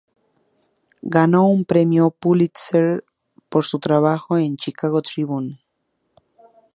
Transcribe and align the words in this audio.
Ganó 1.03 1.47
un 1.47 1.63
premio 1.63 2.09
Pulitzer 2.09 3.05
por 3.49 3.65
su 3.65 3.77
trabajo 3.77 4.35
en 4.35 4.53
el 4.53 4.57
"Chicago 4.57 4.99
Tribune". 5.03 5.59